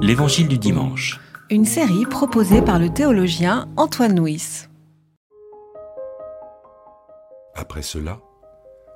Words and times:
L'Évangile 0.00 0.48
du 0.48 0.58
dimanche. 0.58 1.20
Une 1.50 1.64
série 1.64 2.06
proposée 2.06 2.62
par 2.62 2.78
le 2.78 2.88
théologien 2.88 3.68
Antoine 3.76 4.18
Nuis. 4.18 4.68
Après 7.54 7.82
cela, 7.82 8.20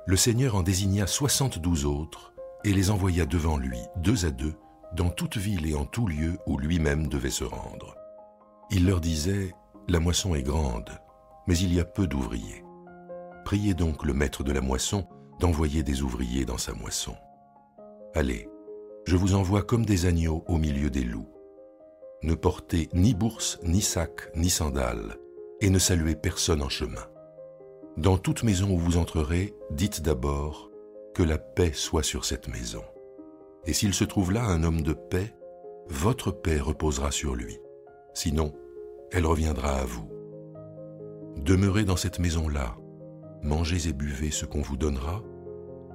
le 0.05 0.15
Seigneur 0.15 0.55
en 0.55 0.63
désigna 0.63 1.05
soixante-douze 1.07 1.85
autres 1.85 2.33
et 2.63 2.73
les 2.73 2.89
envoya 2.89 3.25
devant 3.25 3.57
lui, 3.57 3.77
deux 3.97 4.25
à 4.25 4.31
deux, 4.31 4.55
dans 4.95 5.09
toute 5.09 5.37
ville 5.37 5.69
et 5.69 5.75
en 5.75 5.85
tout 5.85 6.07
lieu 6.07 6.37
où 6.47 6.57
lui-même 6.57 7.07
devait 7.07 7.29
se 7.29 7.43
rendre. 7.43 7.95
Il 8.71 8.85
leur 8.85 9.01
disait, 9.01 9.53
La 9.87 9.99
moisson 9.99 10.33
est 10.35 10.43
grande, 10.43 10.89
mais 11.47 11.57
il 11.57 11.73
y 11.73 11.79
a 11.79 11.85
peu 11.85 12.07
d'ouvriers. 12.07 12.63
Priez 13.45 13.73
donc 13.73 14.03
le 14.05 14.13
maître 14.13 14.43
de 14.43 14.51
la 14.51 14.61
moisson 14.61 15.07
d'envoyer 15.39 15.83
des 15.83 16.01
ouvriers 16.01 16.45
dans 16.45 16.57
sa 16.57 16.73
moisson. 16.73 17.15
Allez, 18.15 18.47
je 19.05 19.15
vous 19.15 19.35
envoie 19.35 19.63
comme 19.63 19.85
des 19.85 20.05
agneaux 20.05 20.43
au 20.47 20.57
milieu 20.57 20.89
des 20.89 21.03
loups. 21.03 21.29
Ne 22.21 22.35
portez 22.35 22.89
ni 22.93 23.13
bourse, 23.13 23.59
ni 23.63 23.81
sac, 23.81 24.31
ni 24.35 24.49
sandales, 24.49 25.17
et 25.59 25.69
ne 25.69 25.79
saluez 25.79 26.15
personne 26.15 26.61
en 26.61 26.69
chemin. 26.69 27.05
Dans 27.97 28.17
toute 28.17 28.43
maison 28.43 28.71
où 28.71 28.77
vous 28.77 28.97
entrerez, 28.97 29.53
dites 29.71 30.01
d'abord 30.01 30.71
que 31.13 31.23
la 31.23 31.37
paix 31.37 31.73
soit 31.73 32.03
sur 32.03 32.25
cette 32.25 32.47
maison. 32.47 32.83
Et 33.65 33.73
s'il 33.73 33.93
se 33.93 34.03
trouve 34.03 34.31
là 34.31 34.43
un 34.43 34.63
homme 34.63 34.81
de 34.81 34.93
paix, 34.93 35.35
votre 35.87 36.31
paix 36.31 36.59
reposera 36.59 37.11
sur 37.11 37.35
lui. 37.35 37.59
Sinon, 38.13 38.53
elle 39.11 39.25
reviendra 39.25 39.75
à 39.75 39.85
vous. 39.85 40.09
Demeurez 41.37 41.83
dans 41.83 41.97
cette 41.97 42.19
maison-là, 42.19 42.77
mangez 43.41 43.89
et 43.89 43.93
buvez 43.93 44.31
ce 44.31 44.45
qu'on 44.45 44.61
vous 44.61 44.77
donnera, 44.77 45.21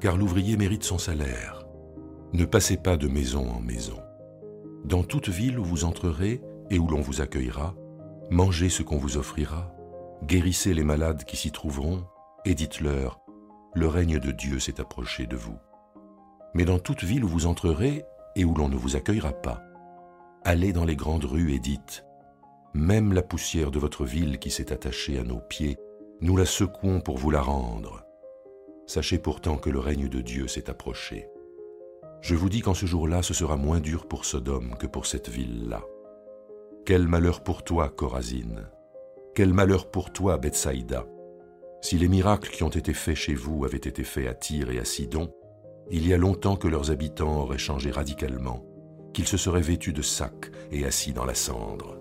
car 0.01 0.17
l'ouvrier 0.17 0.57
mérite 0.57 0.85
son 0.85 0.99
salaire. 0.99 1.68
Ne 2.35 2.45
passez 2.45 2.77
pas 2.77 2.99
de 2.99 3.09
maison 3.09 3.49
en 3.49 3.61
maison. 3.61 4.03
Dans 4.85 5.03
toute 5.03 5.31
ville 5.31 5.59
où 5.59 5.65
vous 5.65 5.85
entrerez 5.85 6.43
et 6.69 6.79
où 6.79 6.87
l'on 6.87 7.01
vous 7.01 7.23
accueillera, 7.23 7.75
mangez 8.31 8.69
ce 8.69 8.83
qu'on 8.83 8.99
vous 8.99 9.17
offrira, 9.17 9.75
guérissez 10.25 10.75
les 10.75 10.85
malades 10.85 11.25
qui 11.25 11.39
s'y 11.39 11.53
trouveront, 11.53 12.05
et 12.45 12.55
dites-leur, 12.55 13.21
le 13.75 13.89
règne 13.89 14.19
de 14.19 14.31
Dieu 14.31 14.59
s'est 14.59 14.79
approché 14.79 15.27
de 15.27 15.37
vous. 15.37 15.57
Mais 16.53 16.67
dans 16.67 16.79
toute 16.79 17.03
ville 17.03 17.25
où 17.25 17.29
vous 17.29 17.47
entrerez 17.47 18.05
et 18.37 18.45
où 18.45 18.55
l'on 18.55 18.69
ne 18.69 18.77
vous 18.77 18.95
accueillera 18.95 19.33
pas, 19.33 19.63
allez 20.45 20.75
dans 20.75 20.85
les 20.85 20.97
grandes 20.97 21.25
rues 21.25 21.55
et 21.55 21.59
dites, 21.59 22.05
même 22.75 23.15
la 23.15 23.23
poussière 23.23 23.71
de 23.71 23.79
votre 23.79 24.05
ville 24.05 24.39
qui 24.39 24.51
s'est 24.51 24.71
attachée 24.71 25.19
à 25.19 25.25
nos 25.25 25.41
pieds, 25.41 25.79
nous 26.21 26.37
la 26.37 26.45
secouons 26.45 27.01
pour 27.01 27.17
vous 27.17 27.31
la 27.31 27.41
rendre. 27.41 28.05
Sachez 28.87 29.19
pourtant 29.19 29.57
que 29.57 29.71
le 29.71 29.79
règne 29.79 30.09
de 30.09 30.21
Dieu 30.21 30.47
s'est 30.47 30.69
approché. 30.69 31.29
Je 32.21 32.35
vous 32.35 32.49
dis 32.49 32.61
qu'en 32.61 32.75
ce 32.75 32.87
jour-là, 32.87 33.23
ce 33.23 33.35
sera 33.35 33.57
moins 33.57 33.81
dur 33.81 34.07
pour 34.07 34.25
Sodome 34.25 34.75
que 34.79 34.87
pour 34.87 35.07
cette 35.07 35.29
ville-là. 35.29 35.83
Quel 36.85 37.07
malheur 37.07 37.43
pour 37.43 37.65
toi, 37.65 37.89
Corazine 37.89 38.67
Quel 39.35 39.53
malheur 39.53 39.91
pour 39.91 40.13
toi, 40.13 40.37
Bethsaïda 40.37 41.07
Si 41.81 41.97
les 41.97 42.09
miracles 42.09 42.51
qui 42.51 42.65
ont 42.65 42.71
été 42.71 42.93
faits 42.93 43.15
chez 43.15 43.35
vous 43.35 43.65
avaient 43.65 43.77
été 43.77 44.05
faits 44.05 44.27
à 44.27 44.35
Tyr 44.35 44.71
et 44.71 44.79
à 44.79 44.85
Sidon, 44.85 45.31
il 45.91 46.07
y 46.07 46.13
a 46.13 46.19
longtemps 46.19 46.57
que 46.57 46.69
leurs 46.69 46.91
habitants 46.91 47.43
auraient 47.43 47.57
changé 47.57 47.91
radicalement, 47.91 48.65
qu'ils 49.15 49.29
se 49.29 49.37
seraient 49.37 49.61
vêtus 49.61 49.93
de 49.93 50.03
sacs 50.03 50.51
et 50.71 50.85
assis 50.85 51.13
dans 51.13 51.25
la 51.25 51.35
cendre. 51.35 51.99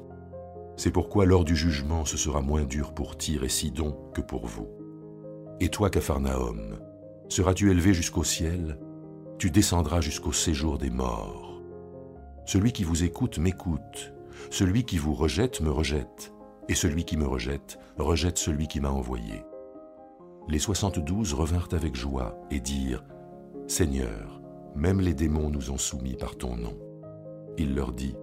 C'est 0.78 0.92
pourquoi 0.92 1.26
lors 1.26 1.46
du 1.46 1.56
jugement 1.56 2.06
ce 2.06 2.18
sera 2.18 2.42
moins 2.42 2.64
dur 2.64 2.94
pour 2.94 3.18
Tyr 3.18 3.44
et 3.44 3.50
Sidon 3.50 3.98
que 4.14 4.22
pour 4.22 4.46
vous. 4.46 4.68
Et 5.60 5.70
toi, 5.70 5.90
Capharnaüm, 5.90 6.80
seras-tu 7.30 7.72
élevé 7.72 7.94
jusqu'au 7.94 8.24
ciel 8.24 8.78
Tu 9.38 9.52
descendras 9.52 10.02
jusqu'au 10.02 10.32
séjour 10.32 10.80
des 10.80 10.90
morts. 10.90 11.62
Celui 12.46 12.72
qui 12.72 12.84
vous 12.84 13.04
écoute 13.04 13.38
m'écoute, 13.38 14.14
celui 14.50 14.84
qui 14.84 14.98
vous 14.98 15.14
rejette 15.14 15.62
me 15.62 15.70
rejette, 15.70 16.34
et 16.70 16.74
celui 16.74 17.06
qui 17.06 17.18
me 17.18 17.28
rejette 17.28 17.78
rejette 18.00 18.40
celui 18.40 18.68
qui 18.68 18.80
m'a 18.80 18.90
envoyé. 18.90 19.44
Les 20.48 20.58
soixante-douze 20.58 21.36
revinrent 21.36 21.70
avec 21.74 21.96
joie 21.96 22.36
et 22.50 22.60
dirent, 22.60 23.04
Seigneur, 23.68 24.42
même 24.76 25.02
les 25.02 25.14
démons 25.14 25.52
nous 25.52 25.70
ont 25.70 25.78
soumis 25.78 26.16
par 26.16 26.36
ton 26.36 26.56
nom. 26.56 26.76
Il 27.60 27.76
leur 27.76 27.92
dit, 27.92 28.16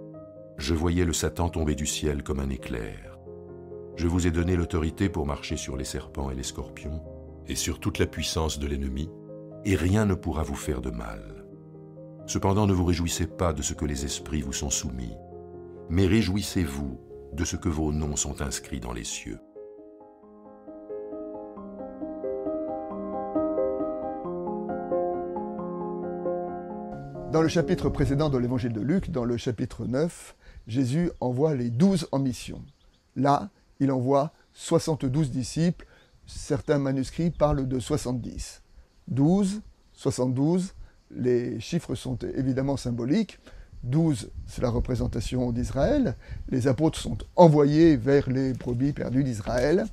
je 0.56 0.74
voyais 0.74 1.04
le 1.04 1.12
Satan 1.12 1.48
tomber 1.48 1.76
du 1.76 1.86
ciel 1.86 2.24
comme 2.24 2.40
un 2.40 2.50
éclair. 2.50 3.18
Je 3.94 4.08
vous 4.08 4.26
ai 4.26 4.32
donné 4.32 4.56
l'autorité 4.56 5.08
pour 5.08 5.26
marcher 5.26 5.56
sur 5.56 5.76
les 5.76 5.84
serpents 5.84 6.30
et 6.30 6.34
les 6.34 6.42
scorpions, 6.42 7.02
et 7.46 7.54
sur 7.54 7.78
toute 7.78 7.98
la 7.98 8.06
puissance 8.06 8.58
de 8.58 8.66
l'ennemi, 8.66 9.10
et 9.64 9.76
rien 9.76 10.04
ne 10.04 10.14
pourra 10.14 10.42
vous 10.42 10.54
faire 10.54 10.80
de 10.80 10.90
mal. 10.90 11.44
Cependant 12.26 12.66
ne 12.66 12.72
vous 12.72 12.84
réjouissez 12.84 13.26
pas 13.26 13.52
de 13.52 13.62
ce 13.62 13.74
que 13.74 13.84
les 13.84 14.04
esprits 14.04 14.40
vous 14.40 14.52
sont 14.52 14.70
soumis, 14.70 15.14
mais 15.88 16.06
réjouissez-vous 16.06 17.00
de 17.32 17.44
ce 17.44 17.56
que 17.56 17.68
vos 17.68 17.92
noms 17.92 18.16
sont 18.16 18.40
inscrits 18.42 18.80
dans 18.80 18.92
les 18.92 19.04
cieux. 19.04 19.38
Dans 27.32 27.42
le 27.42 27.48
chapitre 27.48 27.88
précédent 27.88 28.30
de 28.30 28.38
l'évangile 28.38 28.72
de 28.72 28.80
Luc, 28.80 29.10
dans 29.10 29.24
le 29.24 29.36
chapitre 29.36 29.86
9, 29.86 30.36
Jésus 30.68 31.10
envoie 31.20 31.54
les 31.54 31.68
douze 31.68 32.06
en 32.12 32.20
mission. 32.20 32.62
Là, 33.16 33.50
il 33.80 33.90
envoie 33.90 34.32
72 34.52 35.32
disciples. 35.32 35.84
Certains 36.26 36.78
manuscrits 36.78 37.32
parlent 37.32 37.66
de 37.66 37.80
70. 37.80 38.63
12, 39.08 39.60
72, 39.92 40.74
les 41.14 41.60
chiffres 41.60 41.94
sont 41.94 42.18
évidemment 42.36 42.76
symboliques. 42.76 43.38
12, 43.84 44.30
c'est 44.46 44.62
la 44.62 44.70
représentation 44.70 45.52
d'Israël. 45.52 46.16
Les 46.48 46.66
apôtres 46.66 46.98
sont 46.98 47.18
envoyés 47.36 47.96
vers 47.96 48.30
les 48.30 48.54
brebis 48.54 48.92
perdues 48.92 49.24
d'Israël. 49.24 49.86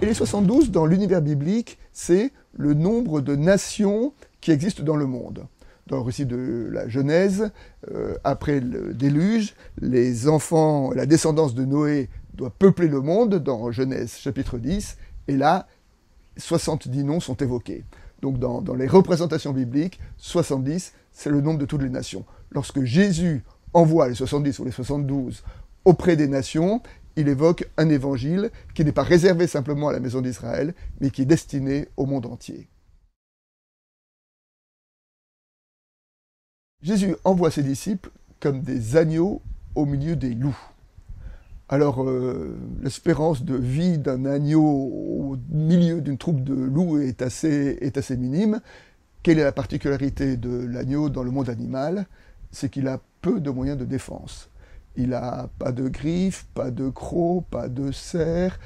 Et 0.00 0.06
les 0.06 0.14
72, 0.14 0.70
dans 0.70 0.86
l'univers 0.86 1.22
biblique, 1.22 1.78
c'est 1.92 2.32
le 2.52 2.74
nombre 2.74 3.20
de 3.20 3.34
nations 3.34 4.12
qui 4.40 4.52
existent 4.52 4.84
dans 4.84 4.96
le 4.96 5.06
monde 5.06 5.46
dans 5.86 5.96
le 5.96 6.02
récit 6.02 6.26
de 6.26 6.68
la 6.72 6.88
Genèse, 6.88 7.50
euh, 7.92 8.14
après 8.24 8.60
le 8.60 8.92
déluge, 8.92 9.54
les 9.80 10.28
enfants, 10.28 10.90
la 10.92 11.06
descendance 11.06 11.54
de 11.54 11.64
Noé 11.64 12.08
doit 12.34 12.50
peupler 12.50 12.88
le 12.88 13.00
monde 13.00 13.36
dans 13.36 13.70
Genèse 13.70 14.16
chapitre 14.16 14.58
10, 14.58 14.96
et 15.28 15.36
là, 15.36 15.68
70 16.36 17.04
noms 17.04 17.20
sont 17.20 17.36
évoqués. 17.36 17.84
Donc 18.22 18.38
dans, 18.38 18.62
les 18.74 18.86
représentations 18.86 19.52
bibliques, 19.52 20.00
70, 20.16 20.94
c'est 21.12 21.30
le 21.30 21.40
nombre 21.40 21.58
de 21.58 21.66
toutes 21.66 21.82
les 21.82 21.90
nations. 21.90 22.24
Lorsque 22.50 22.82
Jésus 22.82 23.44
envoie 23.72 24.08
les 24.08 24.14
70 24.14 24.58
ou 24.58 24.64
les 24.64 24.70
72 24.70 25.44
auprès 25.84 26.16
des 26.16 26.28
nations, 26.28 26.82
il 27.16 27.28
évoque 27.28 27.68
un 27.76 27.88
évangile 27.88 28.50
qui 28.74 28.84
n'est 28.84 28.92
pas 28.92 29.02
réservé 29.02 29.46
simplement 29.46 29.88
à 29.88 29.92
la 29.92 30.00
maison 30.00 30.20
d'Israël, 30.20 30.74
mais 31.00 31.10
qui 31.10 31.22
est 31.22 31.26
destiné 31.26 31.88
au 31.96 32.06
monde 32.06 32.26
entier. 32.26 32.68
Jésus 36.82 37.16
envoie 37.24 37.50
ses 37.50 37.62
disciples 37.62 38.10
comme 38.40 38.60
des 38.62 38.96
agneaux 38.96 39.42
au 39.74 39.86
milieu 39.86 40.14
des 40.16 40.34
loups. 40.34 40.58
Alors, 41.68 42.04
euh, 42.04 42.56
l'espérance 42.80 43.44
de 43.44 43.56
vie 43.56 43.98
d'un 43.98 44.24
agneau 44.24 44.62
au 44.62 45.36
milieu 45.50 46.00
d'une 46.00 46.16
troupe 46.16 46.44
de 46.44 46.54
loups 46.54 47.00
est 47.00 47.22
assez, 47.22 47.78
est 47.80 47.98
assez 47.98 48.16
minime. 48.16 48.60
Quelle 49.24 49.40
est 49.40 49.44
la 49.44 49.50
particularité 49.50 50.36
de 50.36 50.64
l'agneau 50.64 51.08
dans 51.08 51.24
le 51.24 51.32
monde 51.32 51.48
animal? 51.48 52.06
C'est 52.52 52.70
qu'il 52.70 52.86
a 52.86 53.00
peu 53.20 53.40
de 53.40 53.50
moyens 53.50 53.76
de 53.76 53.84
défense. 53.84 54.48
Il 54.94 55.08
n'a 55.08 55.50
pas 55.58 55.72
de 55.72 55.88
griffes, 55.88 56.46
pas 56.54 56.70
de 56.70 56.88
crocs, 56.88 57.44
pas 57.50 57.66
de 57.66 57.90
serre, 57.90 58.60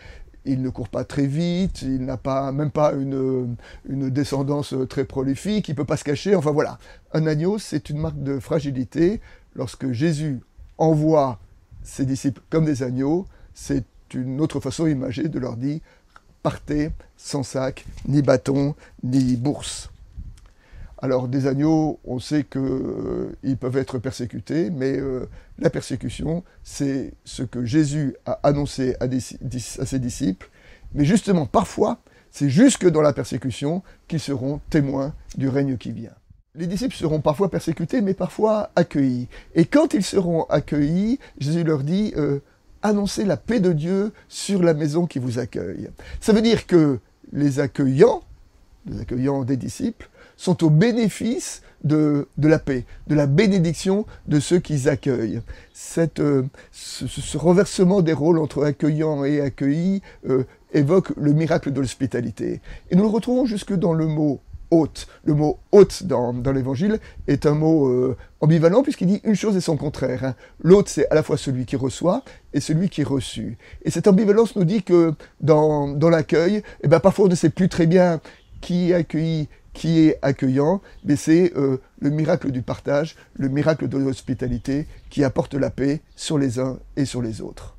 il 0.45 0.61
ne 0.61 0.69
court 0.69 0.91
pas 0.91 1.05
très 1.05 1.27
vite, 1.27 1.81
il 1.81 2.05
n'a 2.05 2.19
pas, 2.19 2.53
même 2.53 2.71
pas 2.71 2.93
une, 2.93 3.57
une 3.89 4.11
descendance 4.11 4.75
très 4.91 5.07
prolifique, 5.07 5.69
il 5.69 5.73
ne 5.73 5.77
peut 5.77 5.87
pas 5.87 5.97
se 5.97 6.05
cacher, 6.05 6.35
enfin 6.35 6.51
voilà. 6.51 6.79
Un 7.15 7.27
agneau, 7.27 7.59
c'est 7.59 7.89
une 7.89 7.99
marque 7.99 8.23
de 8.23 8.39
fragilité. 8.39 9.23
Lorsque 9.55 9.91
Jésus 9.91 10.41
envoie 10.77 11.41
ses 11.83 12.07
disciples 12.07 12.41
comme 12.51 12.65
des 12.65 12.83
agneaux, 12.83 13.27
c'est 13.55 13.85
une 14.15 14.41
autre 14.41 14.61
façon 14.61 14.87
imagée 14.87 15.29
de 15.29 15.39
leur 15.39 15.57
dire 15.57 15.81
partez 16.43 16.91
sans 17.17 17.43
sac, 17.43 17.85
ni 18.09 18.23
bâton, 18.23 18.75
ni 19.03 19.37
bourse. 19.37 19.91
Alors 21.03 21.29
des 21.29 21.47
agneaux, 21.47 21.99
on 22.05 22.19
sait 22.19 22.45
qu'ils 22.45 22.61
euh, 22.61 23.57
peuvent 23.59 23.79
être 23.79 23.99
persécutés, 23.99 24.71
mais 24.71 24.99
euh, 24.99 25.27
la 25.59 25.71
persécution, 25.71 26.45
c'est 26.63 27.15
ce 27.25 27.43
que 27.43 27.65
Jésus 27.65 28.17
a 28.27 28.39
annoncé 28.43 28.97
à, 29.01 29.05
à, 29.05 29.87
ses 29.87 29.99
disciples. 29.99 30.51
Mais 30.95 31.05
justement, 31.07 31.47
parfois, 31.47 32.01
c'est 32.31 32.51
jusque 32.51 32.87
dans 32.87 33.01
la 33.01 33.15
persécution 33.15 33.83
qu'ils 34.09 34.21
seront 34.21 34.61
témoins 34.69 35.15
du 35.37 35.49
règne 35.49 35.79
qui 35.79 35.93
vient. 35.93 36.15
Les 36.57 36.67
disciples 36.67 36.97
seront 36.97 37.21
parfois 37.21 37.49
persécutés, 37.49 38.01
mais 38.01 38.13
parfois 38.13 38.71
accueillis. 38.75 39.29
Et 39.55 39.67
quand 39.67 39.95
ils 39.95 40.03
seront 40.03 40.45
accueillis, 40.45 41.21
Jésus 41.39 41.63
leur 41.63 41.85
dit 41.85 42.13
euh, 42.17 42.41
annoncez 42.83 43.25
la 43.25 43.37
paix 43.37 43.61
de 43.61 43.73
Dieu 43.73 44.13
sur 44.29 44.61
la 44.61 44.75
maison 44.75 45.07
qui 45.07 45.21
vous 45.21 45.39
accueille. 45.39 45.91
Ça 46.21 46.33
veut 46.33 46.43
dire 46.43 46.67
que 46.67 46.99
les 47.33 47.61
accueillants, 47.61 48.25
les 48.87 49.01
accueillants 49.01 49.45
des 49.45 49.57
disciples, 49.57 50.11
sont 50.37 50.65
au 50.65 50.71
bénéfice 50.71 51.63
de, 51.85 52.27
la 52.37 52.59
paix, 52.59 52.85
de 53.07 53.15
la 53.15 53.27
bénédiction 53.27 54.05
de 54.27 54.41
ceux 54.41 54.59
qu'ils 54.59 54.89
accueillent. 54.89 55.43
Cette, 55.73 56.19
euh, 56.19 56.43
ce, 56.73 57.39
reversement 57.39 58.03
des 58.03 58.13
rôles 58.13 58.41
entre 58.41 58.65
accueillants 58.65 59.25
et 59.25 59.41
accueillis 59.41 60.03
euh, 60.29 60.43
évoque 60.73 61.13
le 61.17 61.33
miracle 61.33 61.73
de 61.73 61.81
l'hospitalité. 61.81 62.61
Et 62.91 62.97
nous 62.97 63.05
le 63.05 63.09
retrouvons 63.09 63.47
jusque 63.47 63.73
dans 63.73 63.93
le 63.93 64.07
mot 64.07 64.41
hôte. 64.71 65.07
Le 65.25 65.35
mot 65.35 65.59
hôte 65.73 66.05
dans, 66.05 66.33
l'évangile 66.53 66.99
est 67.27 67.47
un 67.47 67.55
mot 67.55 67.89
euh, 67.89 68.17
ambivalent 68.41 68.83
puisqu'il 68.83 69.07
dit 69.07 69.21
une 69.25 69.35
chose 69.35 69.57
et 69.57 69.61
son 69.61 69.77
contraire. 69.77 70.25
Hein. 70.25 70.35
L'hôte, 70.63 70.89
c'est 70.89 71.09
à 71.11 71.15
la 71.15 71.23
fois 71.23 71.37
celui 71.37 71.67
qui 71.67 71.77
reçoit 71.77 72.23
et 72.53 72.61
celui 72.61 72.89
qui 72.89 73.03
est 73.03 73.05
reçu. 73.05 73.59
Et 73.85 73.91
cette 73.91 74.09
ambivalence 74.09 74.57
nous 74.57 74.65
dit 74.65 74.83
que 74.83 75.15
dans, 75.41 75.89
dans 75.89 76.11
l'accueil, 76.11 76.63
eh 76.83 76.89
ben, 76.89 77.01
parfois 77.01 77.27
on 77.27 77.29
ne 77.29 77.35
sait 77.35 77.51
plus 77.51 77.69
très 77.69 77.87
bien 77.87 78.21
qui 78.61 78.91
est 78.91 78.95
accueilli, 78.95 79.49
qui 79.73 80.01
est 80.01 80.19
accueillant, 80.23 80.81
mais 81.05 81.17
c'est 81.17 81.53
euh, 81.57 81.79
le 82.01 82.11
miracle 82.11 82.51
du 82.51 82.63
partage, 82.63 83.17
le 83.35 83.49
miracle 83.49 83.89
de 83.89 83.99
l'hospitalité 83.99 84.87
qui 85.09 85.25
apporte 85.25 85.55
la 85.55 85.71
paix 85.71 86.01
sur 86.17 86.39
les 86.39 86.59
uns 86.59 86.79
et 86.97 87.05
sur 87.05 87.23
les 87.23 87.41
autres. 87.41 87.77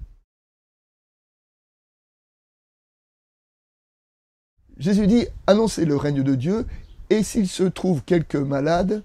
Jésus 4.82 5.06
dit, 5.06 5.28
annoncez 5.46 5.86
le 5.86 5.96
règne 5.96 6.24
de 6.24 6.34
Dieu, 6.34 6.66
et 7.12 7.22
s'il 7.22 7.48
se 7.48 7.62
trouve 7.62 8.02
quelques 8.04 8.36
malades, 8.36 9.04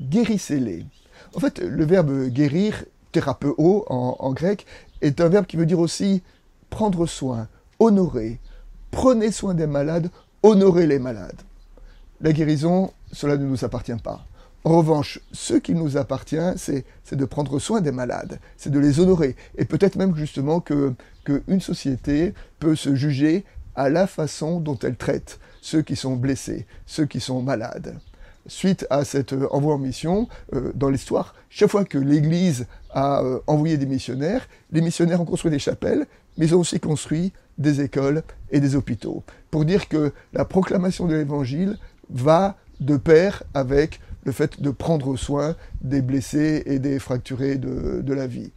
guérissez-les. 0.00 0.86
En 1.34 1.40
fait, 1.40 1.58
le 1.58 1.84
verbe 1.84 2.28
guérir, 2.28 2.86
thérapeo 3.12 3.84
en, 3.90 4.32
grec, 4.32 4.64
est 5.02 5.20
un 5.20 5.28
verbe 5.28 5.44
qui 5.44 5.58
veut 5.58 5.66
dire 5.66 5.78
aussi 5.78 6.22
prendre 6.70 7.04
soin, 7.04 7.48
honorer. 7.78 8.40
Prenez 8.92 9.30
soin 9.30 9.52
des 9.52 9.66
malades, 9.66 10.08
honorez 10.42 10.86
les 10.86 10.98
malades. 10.98 11.42
La 12.22 12.32
guérison, 12.32 12.90
cela 13.12 13.36
ne 13.36 13.44
nous 13.44 13.62
appartient 13.62 13.92
pas. 14.02 14.24
En 14.64 14.78
revanche, 14.78 15.20
ce 15.32 15.52
qui 15.52 15.74
nous 15.74 15.98
appartient, 15.98 16.36
c'est 16.56 16.84
de 17.12 17.24
prendre 17.26 17.58
soin 17.58 17.82
des 17.82 17.92
malades, 17.92 18.38
c'est 18.56 18.70
de 18.70 18.78
les 18.78 19.00
honorer. 19.00 19.36
Et 19.58 19.66
peut-être 19.66 19.96
même 19.96 20.16
justement 20.16 20.60
qu'une 20.60 21.60
société 21.60 22.32
peut 22.58 22.74
se 22.74 22.94
juger 22.94 23.44
à 23.80 23.88
la 23.88 24.06
façon 24.06 24.60
dont 24.60 24.78
elle 24.82 24.96
traite 24.96 25.40
ceux 25.62 25.80
qui 25.80 25.96
sont 25.96 26.14
blessés, 26.14 26.66
ceux 26.84 27.06
qui 27.06 27.18
sont 27.18 27.40
malades. 27.40 27.98
Suite 28.46 28.86
à 28.90 29.06
cet 29.06 29.32
euh, 29.32 29.46
envoi 29.52 29.74
en 29.74 29.78
mission, 29.78 30.28
euh, 30.52 30.70
dans 30.74 30.90
l'histoire, 30.90 31.34
chaque 31.48 31.70
fois 31.70 31.86
que 31.86 31.96
l'Église 31.96 32.66
a 32.90 33.22
euh, 33.22 33.38
envoyé 33.46 33.78
des 33.78 33.86
missionnaires, 33.86 34.46
les 34.70 34.82
missionnaires 34.82 35.22
ont 35.22 35.24
construit 35.24 35.50
des 35.50 35.58
chapelles, 35.58 36.06
mais 36.36 36.48
ils 36.48 36.54
ont 36.54 36.60
aussi 36.60 36.78
construit 36.78 37.32
des 37.56 37.80
écoles 37.80 38.22
et 38.50 38.60
des 38.60 38.76
hôpitaux, 38.76 39.24
pour 39.50 39.64
dire 39.64 39.88
que 39.88 40.12
la 40.34 40.44
proclamation 40.44 41.06
de 41.06 41.14
l'Évangile 41.14 41.78
va 42.10 42.58
de 42.80 42.98
pair 42.98 43.44
avec 43.54 43.98
le 44.24 44.32
fait 44.32 44.60
de 44.60 44.70
prendre 44.70 45.16
soin 45.16 45.56
des 45.80 46.02
blessés 46.02 46.62
et 46.66 46.78
des 46.78 46.98
fracturés 46.98 47.56
de, 47.56 48.12
la 48.12 48.26
vie. 48.26 48.52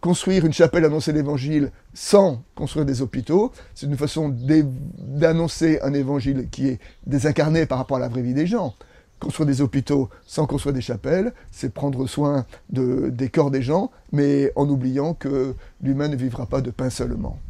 Construire 0.00 0.46
une 0.46 0.52
chapelle, 0.52 0.84
annoncer 0.84 1.12
l'évangile 1.12 1.72
sans 1.92 2.44
construire 2.54 2.86
des 2.86 3.02
hôpitaux, 3.02 3.50
c'est 3.74 3.86
une 3.86 3.96
façon 3.96 4.32
d'annoncer 4.32 5.80
un 5.82 5.92
évangile 5.92 6.48
qui 6.50 6.68
est 6.68 6.78
désincarné 7.04 7.66
par 7.66 7.78
rapport 7.78 7.96
à 7.96 8.00
la 8.00 8.08
vraie 8.08 8.22
vie 8.22 8.34
des 8.34 8.46
gens. 8.46 8.74
Construire 9.18 9.48
des 9.48 9.60
hôpitaux 9.60 10.08
sans 10.24 10.46
construire 10.46 10.72
des 10.72 10.80
chapelles, 10.80 11.32
c'est 11.50 11.74
prendre 11.74 12.06
soin 12.06 12.46
de, 12.70 13.08
des 13.08 13.28
corps 13.28 13.50
des 13.50 13.62
gens, 13.62 13.90
mais 14.12 14.52
en 14.54 14.68
oubliant 14.68 15.14
que 15.14 15.56
l'humain 15.82 16.06
ne 16.06 16.14
vivra 16.14 16.46
pas 16.46 16.60
de 16.60 16.70
pain 16.70 16.90
seulement. 16.90 17.40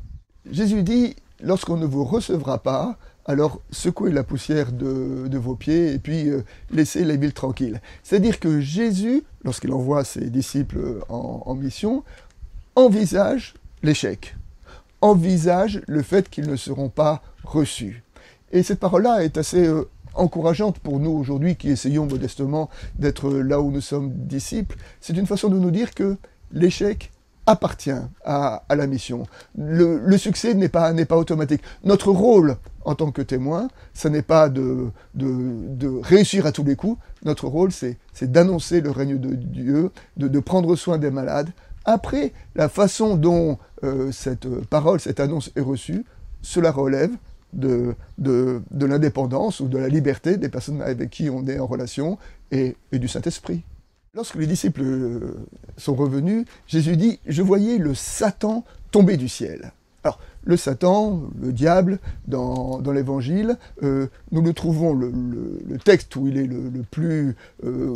Jésus 0.51 0.83
dit, 0.83 1.17
lorsqu'on 1.43 1.77
ne 1.77 1.85
vous 1.85 2.05
recevra 2.05 2.63
pas, 2.63 2.97
alors 3.29 3.61
secouez 3.71 4.11
la 4.11 4.25
poussière 4.25 4.73
de, 4.73 5.37
vos 5.37 5.55
pieds 5.55 5.93
et 5.93 5.99
puis 5.99 6.31
euh, 6.31 6.43
laissez 6.71 7.05
les 7.05 7.19
villes 7.19 7.35
tranquilles. 7.35 7.81
C'est-à-dire 8.03 8.41
que 8.41 8.59
Jésus, 8.61 9.23
lorsqu'il 9.45 9.71
envoie 9.73 10.03
ses 10.03 10.31
disciples 10.31 11.01
en, 11.11 11.55
mission, 11.55 12.03
envisage 12.79 13.55
l'échec, 13.83 14.37
envisage 15.01 15.83
le 15.89 16.03
fait 16.03 16.31
qu'ils 16.31 16.49
ne 16.49 16.55
seront 16.55 16.89
pas 16.89 17.23
reçus. 17.43 18.05
Et 18.53 18.63
cette 18.63 18.79
parole-là 18.79 19.25
est 19.25 19.37
assez 19.37 19.67
euh, 19.67 19.89
encourageante 20.15 20.79
pour 20.79 21.01
nous 21.01 21.11
aujourd'hui 21.11 21.57
qui 21.57 21.71
essayons 21.71 22.07
modestement 22.07 22.71
d'être 22.97 23.31
là 23.31 23.61
où 23.61 23.73
nous 23.73 23.81
sommes 23.81 24.13
disciples. 24.13 24.77
C'est 25.01 25.17
une 25.17 25.27
façon 25.27 25.49
de 25.49 25.59
nous 25.59 25.73
dire 25.73 25.93
que 25.93 26.17
l'échec 26.53 27.11
appartient 27.47 27.91
à, 28.25 28.63
la 28.71 28.87
mission. 28.87 29.25
Le, 29.57 30.17
succès 30.17 30.55
n'est 30.55 30.69
pas, 30.69 30.93
pas 31.05 31.17
automatique. 31.17 31.63
Notre 31.83 32.13
rôle 32.13 32.57
en 32.85 32.95
tant 32.95 33.11
que 33.11 33.23
témoin, 33.23 33.69
ce 33.95 34.07
n'est 34.09 34.23
pas 34.23 34.49
de, 34.49 34.91
de, 35.15 36.01
réussir 36.03 36.47
à 36.47 36.53
tous 36.53 36.65
les 36.65 36.77
coups. 36.77 36.99
Notre 37.25 37.49
rôle, 37.49 37.73
c'est 37.73 37.97
d'annoncer 38.23 38.81
le 38.83 38.91
règne 38.91 39.19
de 39.19 39.35
Dieu, 39.35 39.91
de, 40.17 40.41
prendre 40.41 40.77
soin 40.77 40.99
des 40.99 41.11
malades. 41.11 41.51
Après, 41.91 42.35
la 42.55 42.69
façon 42.69 43.17
dont 43.17 43.57
euh, 43.83 44.13
cette 44.13 44.47
parole, 44.67 45.01
cette 45.01 45.21
annonce 45.21 45.51
est 45.57 45.63
reçue, 45.63 46.05
cela 46.43 46.71
relève 46.71 47.13
de, 47.55 47.95
l'indépendance 48.19 49.61
ou 49.61 49.69
de 49.69 49.79
la 49.79 49.89
liberté 49.89 50.37
des 50.37 50.51
personnes 50.51 50.83
avec 50.83 51.09
qui 51.09 51.31
on 51.31 51.47
est 51.47 51.59
en 51.59 51.67
relation 51.67 52.19
et 52.51 52.77
du 52.93 53.09
Saint-Esprit. 53.09 53.63
Lorsque 54.13 54.35
les 54.35 54.47
disciples 54.47 54.83
euh, 54.83 55.47
sont 55.79 55.95
revenus, 55.95 56.45
Jésus 56.67 56.99
dit, 56.99 57.21
je 57.25 57.41
voyais 57.41 57.79
le 57.79 57.95
Satan 57.95 58.65
tomber 58.91 59.17
du 59.17 59.31
ciel. 59.31 59.73
Alors, 60.09 60.21
le 60.45 60.57
Satan, 60.57 61.21
le 61.39 61.53
diable, 61.53 61.99
dans, 62.27 62.81
l'Évangile, 62.91 63.59
euh, 63.83 64.07
nous 64.33 64.41
le 64.41 64.55
trouvons, 64.55 64.95
le, 64.95 65.13
texte 65.85 66.17
où 66.17 66.27
il 66.27 66.39
est 66.39 66.47
le, 66.47 66.83
plus 66.91 67.37
euh, 67.65 67.93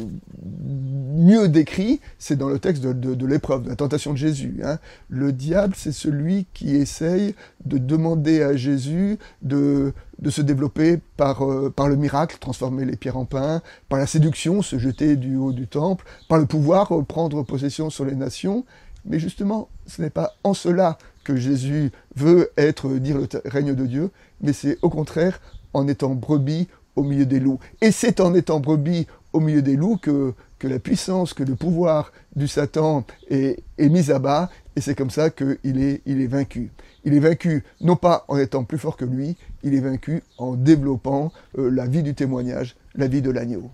mieux 1.17 1.49
décrit, 1.49 2.01
c'est 2.19 2.37
dans 2.37 2.51
le 2.51 2.59
texte 2.59 2.83
de, 2.83 3.27
l'épreuve, 3.27 3.63
de 3.63 3.71
la 3.71 3.77
tentation 3.77 4.13
de 4.13 4.19
Jésus. 4.19 4.61
Hein. 4.63 4.79
Le 5.09 5.33
diable, 5.33 5.73
c'est 5.75 5.93
celui 5.93 6.45
qui 6.53 6.77
essaye 6.77 7.35
de 7.65 7.79
demander 7.79 8.43
à 8.43 8.55
Jésus 8.55 9.19
de, 9.41 9.95
se 10.29 10.43
développer 10.43 11.01
euh, 11.21 11.71
par 11.71 11.89
le 11.89 11.97
miracle, 11.97 12.37
transformer 12.39 12.85
les 12.85 12.97
pierres 12.97 13.17
en 13.17 13.25
pain, 13.25 13.63
par 13.89 13.99
la 13.99 14.07
séduction, 14.07 14.61
se 14.61 14.79
jeter 14.79 15.17
du 15.17 15.37
haut 15.37 15.53
du 15.53 15.69
temple, 15.69 16.05
par 16.29 16.37
le 16.37 16.45
pouvoir, 16.45 16.93
prendre 17.07 17.43
possession 17.45 17.89
sur 17.89 18.05
les 18.05 18.15
nations. 18.15 18.67
Mais 19.05 19.19
justement, 19.19 19.69
ce 19.87 20.03
n'est 20.03 20.11
pas 20.11 20.35
en 20.45 20.55
cela 20.55 20.99
que 21.25 21.37
Jésus 21.37 21.91
veut 22.17 22.51
être, 22.57 22.89
dire 22.95 23.19
le 23.19 23.29
règne 23.45 23.75
de 23.75 23.87
Dieu, 23.87 24.11
mais 24.41 24.53
c'est 24.53 24.79
au 24.83 24.91
contraire 24.91 25.41
en 25.73 25.89
étant 25.89 26.15
brebis 26.15 26.69
au 26.97 27.03
milieu 27.03 27.27
des 27.27 27.41
loups. 27.41 27.61
Et 27.81 27.93
c'est 27.93 28.21
en 28.21 28.35
étant 28.35 28.61
brebis 28.61 29.07
au 29.33 29.41
milieu 29.41 29.63
des 29.63 29.77
loups 29.77 29.97
que, 29.97 30.35
la 30.63 30.79
puissance, 30.79 31.35
que 31.35 31.43
le 31.43 31.57
pouvoir 31.57 32.13
du 32.37 32.47
Satan 32.47 33.05
est, 33.29 33.65
est 33.79 33.89
mis 33.89 34.13
à 34.13 34.21
bas, 34.21 34.49
et 34.77 34.81
c'est 34.81 34.95
comme 34.95 35.11
ça 35.11 35.29
qu'il 35.31 35.83
est, 35.83 36.03
il 36.07 36.21
est 36.21 36.27
vaincu. 36.29 36.71
Il 37.05 37.15
est 37.15 37.19
vaincu 37.19 37.65
non 37.81 37.97
pas 37.97 38.25
en 38.29 38.39
étant 38.39 38.63
plus 38.63 38.79
fort 38.79 38.97
que 38.97 39.05
lui, 39.05 39.37
il 39.65 39.75
est 39.75 39.81
vaincu 39.81 40.23
en 40.39 40.55
développant 40.55 41.33
euh, 41.59 41.69
la 41.69 41.87
vie 41.87 42.05
du 42.05 42.15
témoignage, 42.15 42.77
la 42.95 43.09
vie 43.09 43.23
de 43.23 43.31
l'agneau. 43.31 43.71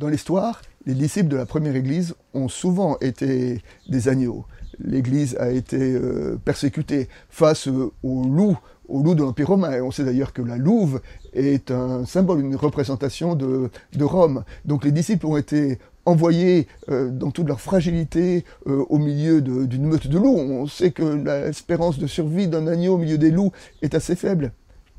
Dans 0.00 0.08
l'histoire, 0.08 0.62
les 0.86 0.94
disciples 0.94 1.28
de 1.28 1.36
la 1.36 1.44
première 1.44 1.76
Église 1.76 2.14
ont 2.32 2.48
souvent 2.48 2.96
été 3.02 3.60
des 3.86 4.08
agneaux. 4.08 4.46
L'Église 4.82 5.36
a 5.36 5.50
été 5.50 5.76
euh, 5.76 6.40
persécutée 6.42 7.06
face 7.28 7.66
au 7.66 7.92
loup, 8.02 8.56
au 8.88 9.02
loup 9.02 9.14
de 9.14 9.22
l'Empire 9.22 9.48
romain. 9.48 9.72
Et 9.72 9.82
on 9.82 9.90
sait 9.90 10.04
d'ailleurs 10.04 10.32
que 10.32 10.40
la 10.40 10.56
louve 10.56 11.02
est 11.34 11.70
un 11.70 12.06
symbole, 12.06 12.40
une 12.40 12.56
représentation 12.56 13.34
de, 13.34 13.68
Rome. 14.00 14.44
Donc 14.64 14.86
les 14.86 14.92
disciples 14.92 15.26
ont 15.26 15.36
été 15.36 15.78
envoyés 16.06 16.66
euh, 16.88 17.10
dans 17.10 17.30
toute 17.30 17.46
leur 17.46 17.60
fragilité 17.60 18.46
euh, 18.68 18.82
au 18.88 18.96
milieu 18.96 19.42
d'une 19.42 19.84
meute 19.84 20.06
de 20.06 20.16
loups. 20.16 20.38
On 20.38 20.66
sait 20.66 20.92
que 20.92 21.02
l'espérance 21.02 21.98
de 21.98 22.06
survie 22.06 22.48
d'un 22.48 22.66
agneau 22.68 22.94
au 22.94 22.98
milieu 22.98 23.18
des 23.18 23.30
loups 23.30 23.52
est 23.82 23.94
assez 23.94 24.16
faible. 24.16 24.52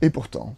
Et 0.03 0.11
pourtant, 0.11 0.55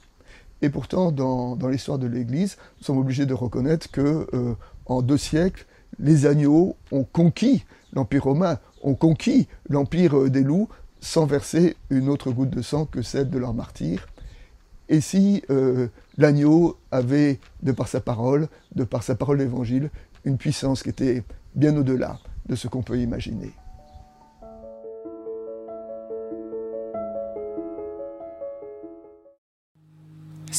et 0.64 0.70
pourtant, 0.70 1.12
dans, 1.12 1.68
l'histoire 1.68 2.00
de 2.00 2.08
l'Église, 2.08 2.56
nous 2.78 2.86
sommes 2.86 2.98
obligés 2.98 3.26
de 3.26 3.34
reconnaître 3.34 3.92
que 3.92 4.28
euh, 4.34 4.56
en 4.86 5.02
deux 5.02 5.18
siècles, 5.18 5.66
les 6.00 6.26
agneaux 6.26 6.78
ont 6.94 7.04
conquis 7.04 7.66
l'Empire 7.92 8.24
romain, 8.24 8.60
ont 8.82 8.96
conquis 8.96 9.50
l'Empire 9.68 10.18
euh, 10.18 10.30
des 10.30 10.42
loups 10.42 10.70
sans 11.02 11.26
verser 11.26 11.76
une 11.90 12.08
autre 12.08 12.32
goutte 12.32 12.50
de 12.50 12.62
sang 12.62 12.86
que 12.86 13.02
celle 13.02 13.30
de 13.30 13.38
leur 13.38 13.54
martyr. 13.54 14.08
Et 14.88 15.02
si 15.02 15.44
euh, 15.50 15.90
l'agneau 16.18 16.78
avait, 16.92 17.42
de 17.62 17.74
par 17.74 17.90
sa 17.90 18.00
parole, 18.00 18.48
de 18.74 18.86
par 18.86 19.04
sa 19.04 19.16
parole 19.16 19.40
d'évangile, 19.40 19.90
une 20.24 20.38
puissance 20.38 20.82
qui 20.82 20.90
était 20.90 21.24
bien 21.56 21.76
au-delà 21.76 22.20
de 22.46 22.56
ce 22.56 22.70
qu'on 22.70 22.84
peut 22.84 22.98
imaginer. 22.98 23.52